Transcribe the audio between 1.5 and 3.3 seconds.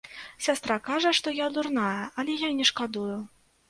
дурная, але я не шкадую.